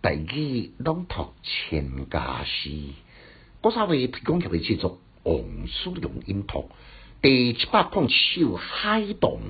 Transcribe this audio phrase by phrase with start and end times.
[0.00, 2.70] 大义朗读千家诗，
[3.60, 6.70] 郭三位提供给的制作王叔良音图
[7.20, 9.40] 第七百零七首《海洞》，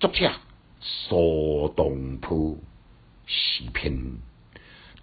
[0.00, 0.32] 作者
[0.80, 2.56] 苏东坡
[3.26, 4.16] 诗篇。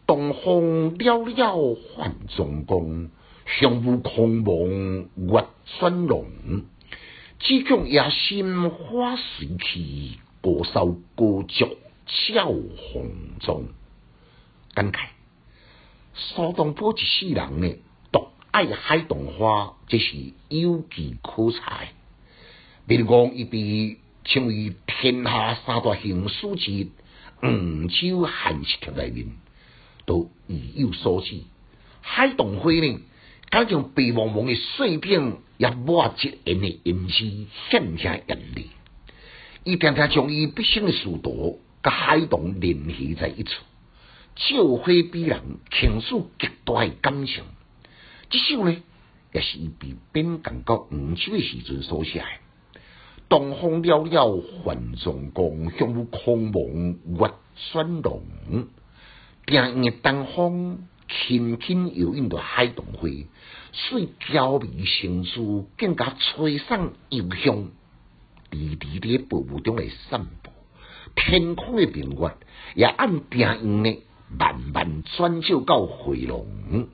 [0.05, 3.11] 东风了了换中宫，
[3.45, 6.25] 香雾空蒙月霜浓。
[7.39, 13.67] 只讲野心花随去，歌骚歌竹笑红中。
[14.75, 15.07] 感慨，
[16.13, 17.75] 苏东坡一世人呢，
[18.11, 20.17] 独爱海棠花，这是
[20.49, 21.93] 有迹可采。
[22.85, 26.91] 比如讲，伊被称为天下三大行书之一，
[27.41, 29.27] 五洲寒食帖内面
[30.05, 31.39] 都意有所指。
[32.01, 32.99] 海棠花呢，
[33.49, 38.71] 加上白茫茫的碎片，也抹一言的言辞，显下艳丽。
[39.63, 43.63] 伊常常将伊毕生的仕途，甲海棠联系在一处。
[44.35, 47.43] 照花比人，倾诉极大的感情。
[48.29, 48.83] 这首呢，
[49.31, 52.23] 也是伊被边疆到五洲的时阵所写。
[53.29, 58.67] 东风了了换中光，香雾空蒙月霜浓。
[59.45, 63.09] 定的东风轻轻摇曳着海棠花，
[63.71, 67.69] 水娇媚生姿，更加吹散幽香。
[68.51, 70.51] 滴滴在薄雾中来散步，
[71.15, 72.31] 天空的明月
[72.75, 73.97] 也按定影呢。
[74.29, 76.87] 慢慢转照到回龙，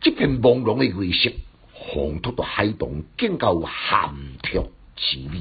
[0.00, 1.32] 这片朦胧的月色，
[1.74, 4.60] 烘托到海棠更加含蓄
[4.96, 5.40] 滋味。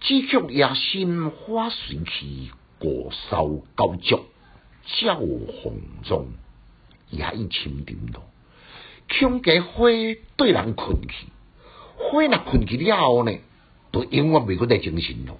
[0.00, 4.20] 只向野心花随去，过骚高竹
[5.00, 6.28] 照红中，
[7.10, 8.24] 也已沉沉咯。
[9.08, 9.88] 恐家花
[10.36, 11.26] 对人困去，
[11.96, 13.32] 花若困去了后呢，
[13.90, 15.38] 都永远袂搁再精神咯。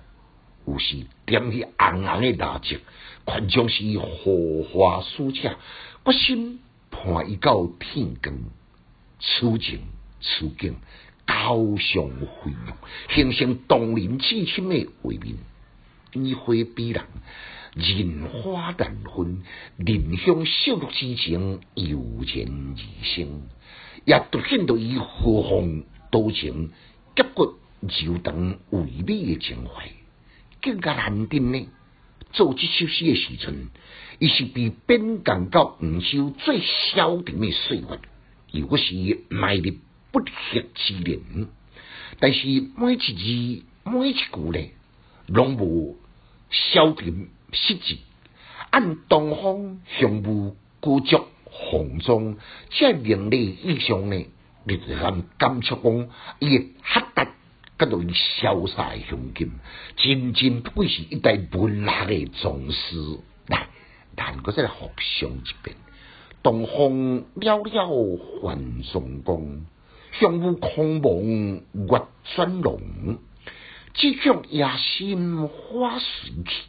[0.66, 0.96] 有时
[1.27, 2.77] 点起红红的蜡烛，
[3.27, 5.56] 全将是荷花书写，
[6.05, 6.60] 决心
[6.91, 8.34] 盼伊到天光。
[9.18, 9.80] 此情
[10.20, 10.74] 此景，
[11.24, 12.77] 高尚飞扬，
[13.11, 15.36] 形成动人至深的画面。
[16.14, 17.05] 烟花比人，
[17.74, 19.42] 人花难分，
[19.79, 23.42] 人香少女之情油然而生，
[24.05, 26.70] 也凸显到伊何方多情、
[27.17, 29.90] 结骨柔肠唯美的情怀。
[30.62, 31.68] 更加难定呢。
[32.33, 33.68] 做这首诗的时阵，
[34.18, 38.00] 伊是比边疆到五洲最消沉的岁月，
[38.52, 38.95] 如果是
[39.28, 39.74] 埋入
[40.11, 41.48] 不歇之年。
[42.20, 42.46] 但是
[42.77, 44.70] 每一字每一句呢，
[45.27, 45.98] 拢无
[46.50, 47.98] 消沉失志。
[48.70, 52.39] 按东方香雾古竹红中，
[52.70, 54.27] 这明丽意象呢，
[54.64, 56.08] 令人感触讲
[56.39, 57.29] 伊黑达。
[57.77, 59.50] 跟到伊潇洒胸襟，
[59.96, 63.18] 真真不愧是一代文学的宗师。
[63.48, 63.68] 来，
[64.14, 65.77] 但个再来复诵一遍：
[66.42, 69.66] 东风了了换松光，
[70.12, 72.02] 香雾空蒙月
[72.34, 73.18] 转浓。
[73.94, 76.62] 只向野心花随去，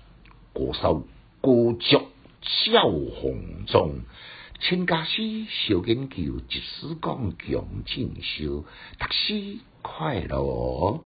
[0.54, 1.08] 歌手
[1.42, 2.02] 歌竹
[2.42, 4.02] 笑红中。
[4.64, 8.64] 亲家师小研究，一时讲强进修，
[8.98, 11.02] 读书快乐。